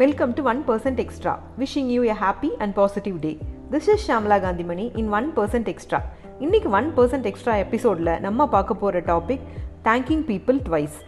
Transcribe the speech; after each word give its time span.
Welcome 0.00 0.32
to 0.34 0.42
1% 0.42 1.00
Extra, 1.02 1.32
wishing 1.60 1.86
you 1.90 2.02
a 2.08 2.14
happy 2.14 2.50
and 2.60 2.72
positive 2.72 3.20
day. 3.20 3.32
This 3.72 3.88
is 3.88 4.02
Shamla 4.06 4.36
Gandhimani 4.44 4.84
in 5.00 5.06
1% 5.14 5.70
Extra. 5.72 5.98
இன்னைக்கு 6.38 6.68
one 6.70 6.88
percent 6.96 7.26
extra 7.30 7.54
எபிசோடில் 7.62 8.10
நம்ம 8.26 8.46
பார்க்க 8.48 8.76
போகிற 8.82 9.00
topic 9.08 9.42
thanking 9.88 10.22
people 10.28 10.60
twice 10.68 10.98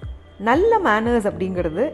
நல்ல 0.49 0.81
manners 0.87 1.29
அப்படிங்கிறது 1.31 1.85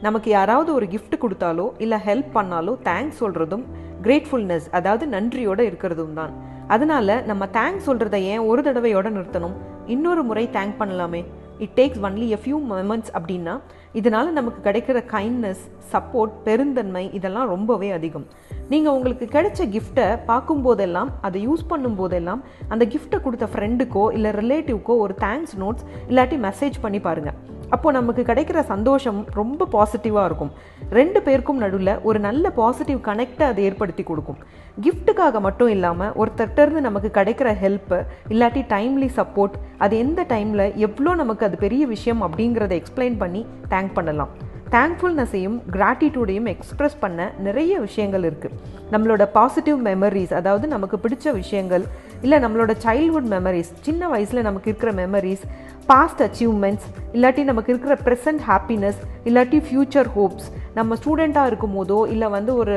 நமக்கு 0.00 0.30
யாராவது 0.30 0.72
ஒரு 0.74 0.88
கிஃப்ட் 0.94 1.16
கொடுத்தாலோ 1.22 1.66
இல்லை 1.86 2.00
ஹெல்ப் 2.08 2.30
பண்ணாலோ 2.34 2.74
தேங்க்ஸ் 2.90 3.22
சொல்கிறதும் 3.22 3.64
கிரேட்ஃபுல்னஸ் 4.02 4.68
அதாவது 4.80 5.06
நன்றியோட 5.16 5.62
இருக்கிறதும் 5.70 6.14
தான். 6.20 6.34
அதனால 6.68 7.20
நம்ம 7.32 7.48
தேங்க்ஸ் 7.58 7.90
சொல்கிறத 7.90 8.14
ஏன் 8.34 8.46
ஒரு 8.50 8.62
தடவையோட 8.68 9.08
நிறுத்தணும்? 9.16 9.56
இன்னொரு 9.86 10.24
முறை 10.30 10.46
தேங்க் 10.58 10.78
பண்ணலாமே. 10.82 11.24
It 11.58 11.74
takes 11.74 12.02
only 12.02 12.28
a 12.28 12.38
few 12.44 12.58
moments 12.70 13.12
அப்படின்னா 13.14 13.60
இதனால் 13.92 14.32
நமக்கு 14.32 14.70
கிடைக்கிற 14.70 15.04
கைண்ட்னஸ் 15.12 15.62
சப்போர்ட் 15.92 16.32
பெருந்தன்மை 16.44 17.12
இதெல்லாம் 17.12 17.48
ரொம்பவே 17.48 17.90
அதிகம். 17.90 18.26
நீங்கள் 18.68 18.92
உங்களுக்கு 18.92 19.24
கிடைச்ச 19.24 19.60
கிஃப்ட்டை 19.64 20.18
பார்க்கும்போதெல்லாம் 20.26 21.08
அதை 21.20 21.48
யூஸ் 21.48 21.66
பண்ணும்போதெல்லாம் 21.70 22.40
அந்த 22.68 22.84
கிஃப்ட்டை 22.84 23.20
கொடுத்த 23.20 23.48
ஃப்ரெண்டுக்கோ 23.54 24.12
இல்லை 24.12 24.30
ரிலேட்டிவ்க்கோ 24.30 24.96
ஒரு 24.96 25.14
தேங்க்ஸ் 25.20 25.56
நோட்ஸ் 25.60 25.84
இல்லாட்டி 26.08 26.38
மெசேஜ் 26.46 26.74
பண்ணி 26.80 27.00
பாருங்கள் 27.00 27.54
அப்போது 27.74 27.96
நமக்கு 27.98 28.22
கிடைக்கிற 28.28 28.58
சந்தோஷம் 28.72 29.18
ரொம்ப 29.38 29.68
பாசிட்டிவாக 29.74 30.28
இருக்கும். 30.28 30.52
ரெண்டு 30.98 31.20
பேருக்கும் 31.26 31.60
நடுவில் 31.64 31.92
ஒரு 32.08 32.18
நல்ல 32.26 32.50
பாசிட்டிவ் 32.60 33.00
கனெக்டை 33.08 33.46
அது 33.52 33.62
ஏற்படுத்தி 33.68 34.04
கொடுக்கும். 34.10 34.40
கிஃப்ட்டுக்காக 34.84 35.40
மட்டும் 35.46 35.72
இல்லாமல் 35.76 36.14
ஒருத்தர்கிட்டருந்து 36.22 36.82
நமக்கு 36.88 37.10
கிடைக்கிற 37.18 37.50
ஹெல்ப்பு 37.62 38.00
இல்லாட்டி 38.34 38.64
டைம்லி 38.74 39.10
சப்போர்ட் 39.18 39.56
அது 39.84 39.96
எந்த 40.06 40.26
டைமில் 40.34 40.66
எவ்வளோ 40.88 41.14
நமக்கு 41.22 41.46
அது 41.48 41.58
பெரிய 41.64 41.86
விஷயம் 41.94 42.22
அப்படிங்கிறத 42.28 42.74
எக்ஸ்பிளைன் 42.80 43.18
பண்ணி 43.24 43.44
தேங்க் 43.74 43.96
பண்ணலாம். 43.98 44.32
தேங்க்ஃபுல்னஸையும் 44.66 45.56
கிராட்டிடியூடையும் 45.70 46.48
எக்ஸ்ப்ரெஸ் 46.52 46.96
பண்ண 47.00 47.28
நிறைய 47.38 47.72
விஷயங்கள் 47.80 48.24
இருக்குது 48.24 48.56
நம்மளோட 48.92 49.22
பாசிட்டிவ் 49.32 49.78
மெமரிஸ் 49.86 50.32
அதாவது 50.32 50.66
நமக்கு 50.66 50.96
பிடிச்ச 50.96 51.32
விஷயங்கள் 51.32 51.84
இல்லை 52.22 52.38
நம்மளோட 52.38 52.72
சைல்ட்ஹுட் 52.84 53.30
மெமரிஸ் 53.30 53.70
சின்ன 53.80 54.08
வயசில் 54.08 54.42
நமக்கு 54.42 54.70
இருக்கிற 54.70 54.92
மெமரிஸ் 54.92 55.44
பாஸ்ட் 55.86 56.22
அச்சீவ்மெண்ட்ஸ் 56.22 56.86
இல்லாட்டி 57.12 57.44
நமக்கு 57.44 57.72
இருக்கிற 57.72 57.96
ப்ரெசன்ட் 58.06 58.42
ஹாப்பினஸ் 58.42 59.00
இல்லாட்டி 59.24 59.60
ஃப்யூச்சர் 59.68 60.10
ஹோப்ஸ் 60.14 60.48
நம்ம 60.76 60.96
ஸ்டூடெண்ட்டாக 61.00 61.50
இருக்கும் 61.50 61.76
போதோ 61.76 61.98
இல்லை 62.08 62.28
வந்து 62.28 62.56
ஒரு 62.56 62.76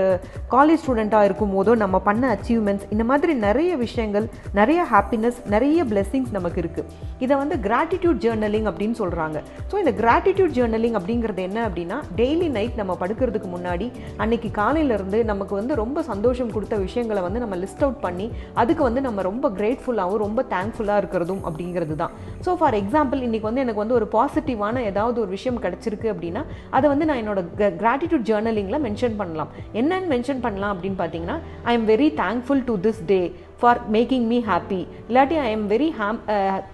காலேஜ் 0.51 0.81
ஸ்டூடெண்ட்டாக 0.83 1.23
இருக்கும் 1.23 1.53
போதோ 1.55 1.75
நம்ம 1.75 1.99
பண்ண 1.99 2.23
அச்சீவ்மெண்ட்ஸ் 2.35 2.85
இந்த 2.89 3.03
மாதிரி 3.03 3.33
நிறைய 3.45 3.71
விஷயங்கள் 3.75 4.25
நிறைய 4.53 4.85
ஹாப்பினஸ் 4.91 5.39
நிறைய 5.45 5.83
பிளெஸ்ஸிங்ஸ் 5.83 6.31
நமக்கு 6.31 6.61
இருக்குது 6.61 6.87
இதை 7.19 7.37
வந்து 7.37 7.55
கிராட்டிடியூட் 7.67 8.21
ஜேர்னலிங் 8.25 8.67
அப்படின்னு 8.71 8.97
சொல்கிறாங்க 8.99 9.37
ஸோ 9.71 9.77
இந்த 9.77 9.93
கிராட்டிடியூட் 10.01 10.55
ஜேர்னலிங் 10.57 10.97
அப்படிங்கிறது 10.99 11.41
என்ன 11.41 11.59
அப்படின்னா 11.69 11.97
டெய்லி 12.15 12.49
நைட் 12.49 12.75
நம்ம 12.75 12.95
படுக்கிறதுக்கு 13.01 13.49
முன்னாடி 13.55 13.87
அன்னைக்கு 14.17 14.51
காலையிலேருந்து 14.61 15.23
நமக்கு 15.23 15.55
வந்து 15.55 15.75
ரொம்ப 15.75 16.01
சந்தோஷம் 16.01 16.51
கொடுத்த 16.51 16.75
விஷயங்களை 16.75 17.21
வந்து 17.21 17.39
நம்ம 17.39 17.55
லிஸ்ட் 17.55 17.83
அவுட் 17.83 18.01
பண்ணி 18.01 18.27
அதுக்கு 18.53 18.83
வந்து 18.83 19.01
நம்ம 19.01 19.21
ரொம்ப 19.21 19.49
கிரேட்ஃபுல்லாகவும் 19.49 20.23
ரொம்ப 20.25 20.45
தேங்க்ஃபுல்லாக 20.49 21.01
இருக்கிறதும் 21.01 21.43
அப்படிங்கிறது 21.43 21.95
தான். 21.95 22.13
ஸோ 22.45 22.53
ஃபார் 22.55 22.73
எக்ஸாம்பிள் 22.73 23.21
இன்றைக்கி 23.21 23.47
வந்து 23.49 23.61
எனக்கு 23.61 23.83
வந்து 23.83 23.93
ஒரு 23.93 24.07
பாசிட்டிவான 24.11 24.83
ஏதாவது 24.83 25.17
ஒரு 25.21 25.29
விஷயம் 25.29 25.61
கிடச்சிருக்கு 25.61 26.07
அப்படின்னா 26.13 26.41
அதை 26.69 26.89
வந்து 26.89 27.05
நான் 27.05 27.21
என்னோட 27.21 27.41
கிராட்டிடியூட் 27.89 28.25
ஜேர்னலிங்கில் 28.31 28.83
மென்ஷன் 28.87 29.19
பண்ணலாம். 29.19 29.51
என்னன்னு 29.81 30.09
மென்ஷன் 30.15 30.41
பண்ணலாம் 30.47 30.73
அப்படின்னு 30.73 31.01
பார்த்தீங்கன்னா 31.03 31.37
I 31.69 31.75
am 31.81 31.87
very 31.93 32.09
thankful 32.23 32.65
to 32.71 32.73
this 32.87 33.03
day 33.13 33.21
for 33.61 33.79
making 33.95 34.25
me 34.31 34.37
happy 34.49 34.79
இல்லாட்டி 35.09 35.37
I 35.45 35.47
am 35.55 35.65
very 35.71 35.87
hmm 35.97 36.17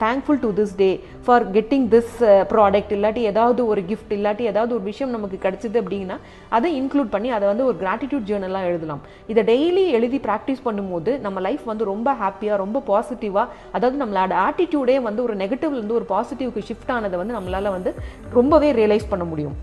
thankful 0.04 0.40
to 0.44 0.50
this 0.60 0.74
day 0.82 0.90
for 1.26 1.44
getting 1.56 1.86
this 1.94 2.12
product 2.52 2.94
இல்லாட்டி 2.98 3.22
ஏதாவது 3.32 3.62
ஒரு 3.72 3.82
கிஃப்ட் 3.92 4.14
இல்லாட்டி 4.18 4.44
ஏதாவது 4.52 4.76
ஒரு 4.78 4.84
விஷயம் 4.90 5.14
நமக்கு 5.16 5.38
கிடச்சிது 5.46 5.78
அப்படின்னா 5.82 6.18
அதை 6.58 6.72
இன்க்ளூட் 6.82 7.12
பண்ணி 7.16 7.30
அதை 7.38 7.46
வந்து 7.52 7.68
ஒரு 7.70 7.78
கிராட்டிடியூட் 7.84 8.28
ஜேர்னலாக 8.32 8.70
எழுதலாம். 8.72 9.02
இதை 9.34 9.44
டெய்லி 9.52 9.86
எழுதி 10.00 10.20
ப்ராக்டிஸ் 10.28 10.66
பண்ணும்போது 10.68 11.14
நம்ம 11.28 11.44
லைஃப் 11.48 11.64
வந்து 11.72 11.92
ரொம்ப 11.94 12.14
ஹாப்பியாக 12.24 12.62
ரொம்ப 12.64 12.84
பாசிட்டிவாக 12.92 13.48
அதாவது 13.78 14.00
நம்மளோட 14.04 14.36
ஆட்டிடியூடே 14.48 14.98
வந்து 15.08 15.24
ஒரு 15.28 15.36
நெகட்டிவ்லேருந்து 15.44 16.00
ஒரு 16.02 16.08
பாசிட்டிவ்க்கு 16.16 16.68
ஷிஃப்ட் 16.72 16.94
ஆனதை 16.98 17.20
வந்து 17.24 17.38
நம்மளால் 17.40 17.76
வந்து 17.78 17.94
ரொம்பவே 18.40 18.72
ரியலைஸ் 18.82 19.12
பண்ண 19.14 19.26
முடியும். 19.34 19.58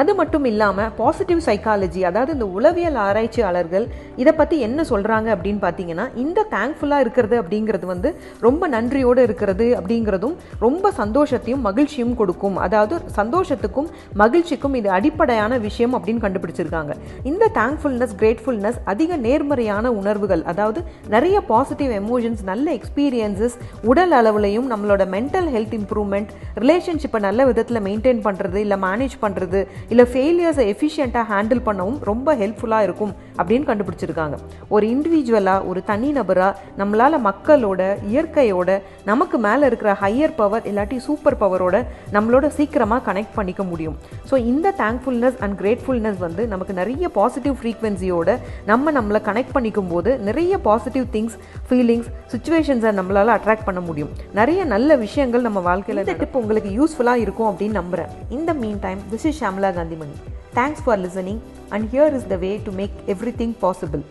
அது 0.00 0.12
மட்டும் 0.14 0.46
இல்லாமல் 0.50 0.88
பாசிட்டிவ் 0.98 1.40
சைக்காலஜி 1.46 2.00
அதாவது 2.08 2.32
இந்த 2.36 2.46
உளவியல் 2.56 2.96
ஆராய்ச்சியாளர்கள் 3.04 3.84
இதை 4.22 4.32
பற்றி 4.38 4.56
என்ன 4.66 4.80
சொல்கிறாங்க 4.90 5.28
அப்படின்னு 5.34 5.60
பார்த்தீங்கன்னா 5.64 6.06
இந்த 6.22 6.40
தேங்க்ஃபுல்லாக 6.54 7.04
இருக்கிறது 7.04 7.36
அப்படிங்கிறது 7.42 7.86
வந்து 7.92 8.08
ரொம்ப 8.46 8.68
நன்றியோடு 8.74 9.22
இருக்கிறது 9.28 9.66
அப்படிங்கிறதும் 9.78 10.34
ரொம்ப 10.66 10.92
சந்தோஷத்தையும் 11.00 11.62
மகிழ்ச்சியும் 11.68 12.16
கொடுக்கும். 12.20 12.56
அதாவது 12.66 12.96
சந்தோஷத்துக்கும் 13.18 13.88
மகிழ்ச்சிக்கும் 14.22 14.74
இது 14.80 14.90
அடிப்படையான 14.98 15.58
விஷயம் 15.58 15.94
அப்படின்னு 15.98 16.24
கண்டுபிடிச்சிருக்காங்க. 16.26 16.92
இந்த 17.32 17.50
தேங்க்ஃபுல்னஸ் 17.60 18.16
கிரேட்ஃபுல்னஸ் 18.22 18.80
அதிக 18.94 19.16
நேர்மறையான 19.26 19.92
உணர்வுகள் 20.00 20.44
அதாவது 20.54 20.82
நிறைய 21.14 21.36
பாசிட்டிவ் 21.52 21.94
எமோஷன்ஸ் 22.00 22.44
நல்ல 22.50 22.66
எக்ஸ்பீரியன்சஸ் 22.80 23.56
உடல் 23.92 24.14
அளவுலையும் 24.20 24.68
நம்மளோட 24.74 25.02
மென்டல் 25.16 25.48
ஹெல்த் 25.56 25.78
இம்ப்ரூவ்மெண்ட் 25.80 26.32
ரிலேஷன்ஷிப்பை 26.64 27.22
நல்ல 27.28 27.40
விதத்தில் 27.52 27.84
மெயின்டைன் 27.88 28.22
பண்ணுறது 28.26 28.58
இல்லை 28.64 28.78
மேனேஜ் 28.86 29.16
பண்ணுறது 29.20 29.62
இல்லை 29.92 30.04
ஃபெயிலியர்ஸை 30.12 30.64
எஃபிஷியண்ட்டாக 30.72 31.24
ஹேண்டில் 31.32 31.62
பண்ணவும் 31.68 31.98
ரொம்ப 32.10 32.36
ஹெல்ப்ஃபுல்லாக 32.42 32.86
இருக்கும். 32.88 33.12
அப்படின்னு 33.38 33.68
கண்டுபிடிச்சிருக்காங்க. 33.70 34.36
ஒரு 34.74 34.84
இண்டிவிஜுவலாக 34.94 35.66
ஒரு 35.70 35.82
தனிநபராக 35.90 36.52
நம்மளால் 36.80 37.18
மக்களோட 37.28 37.80
இயற்கையோட 38.12 38.78
நமக்கு 39.10 39.38
மேலே 39.46 39.64
இருக்கிற 39.70 39.92
ஹையர் 40.02 40.36
பவர் 40.40 40.66
இல்லாட்டி 40.72 40.98
சூப்பர் 41.06 41.38
பவரோட 41.42 41.76
நம்மளோட 42.16 42.46
சீக்கிரமாக 42.58 43.02
கனெக்ட் 43.08 43.36
பண்ணிக்க 43.38 43.62
முடியும். 43.72 43.96
ஸோ 44.30 44.34
இந்த 44.52 44.74
தேங்க்ஃபுல்னஸ் 44.82 45.38
அண்ட் 45.46 45.56
கிரேட்ஃபுல்னஸ் 45.62 46.20
வந்து 46.26 46.42
நமக்கு 46.52 46.74
நிறைய 46.80 47.08
பாசிட்டிவ் 47.18 47.56
ஃப்ரீக்வன்சியோட 47.60 48.38
நம்ம 48.72 48.92
நம்மளை 48.98 49.22
கனெக்ட் 49.30 49.54
பண்ணிக்கும் 49.56 49.90
போது 49.94 50.12
நிறைய 50.28 50.58
பாசிட்டிவ் 50.68 51.06
திங்ஸ் 51.16 51.36
ஃபீலிங்ஸ் 51.68 52.10
சுச்சுவேஷன்ஸை 52.34 52.92
நம்மளால் 53.00 53.34
அட்ராக்ட் 53.38 53.66
பண்ண 53.68 53.80
முடியும். 53.88 54.12
நிறைய 54.40 54.60
நல்ல 54.74 54.96
விஷயங்கள் 55.06 55.46
நம்ம 55.48 55.60
வாழ்க்கையில் 55.70 56.02
இந்த 56.04 56.16
டிப் 56.22 56.38
உங்களுக்கு 56.42 56.70
யூஸ்ஃபுல்லாக 56.78 57.24
இருக்கும் 57.24 57.50
அப்படின்னு 57.50 57.80
நம்புகிறேன் 57.80 58.12
இந்த 58.38 58.50
meantime 58.86 59.02
this 59.12 59.26
is 59.30 59.40
Shamla 59.42 59.72
Kanthimani 59.78 60.16
thanks 60.54 60.82
for 60.84 61.00
listening 61.00 61.40
and 61.70 61.84
here 61.92 62.14
is 62.14 62.28
the 62.28 62.36
way 62.36 62.50
to 62.64 62.72
make 62.72 62.96
everything 63.36 63.54
possible 63.62 64.02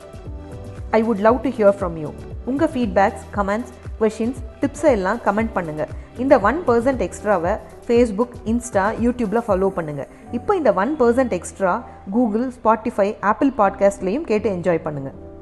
I 0.92 1.02
would 1.04 1.20
love 1.20 1.40
to 1.42 1.50
hear 1.50 1.76
from 1.80 1.98
you 1.98 2.10
உங்கள் 2.46 2.72
ஃபீட்பேக்ஸ் 2.74 3.26
கமெண்ட்ஸ் 3.32 3.72
கொஷின்ஸ் 4.00 4.40
டிப்ஸை 4.62 4.92
எல்லாம் 4.92 5.20
கமெண்ட் 5.26 5.54
பண்ணுங்கள் 5.56 5.92
இந்த 6.18 6.36
ஒன் 6.42 6.60
பர்சன்ட் 6.68 7.04
எக்ஸ்ட்ராவை 7.08 7.54
ஃபேஸ்புக் 7.88 8.36
இன்ஸ்டா 8.46 8.86
யூடியூப்பில் 9.00 9.46
follow 9.48 9.70
பண்ணுங்கள் 9.76 10.10
இப்போ 10.32 10.56
இந்த 10.56 10.74
one 10.76 10.94
percent 11.00 11.36
extra 11.40 11.76
Google 12.12 12.48
Spotify 12.58 13.10
Apple 13.24 13.54
பாட்காஸ்ட்லேயும் 13.58 14.28
கேட்டு 14.32 14.50
என்ஜாய் 14.50 14.86
பண்ணுங்கள் 14.88 15.33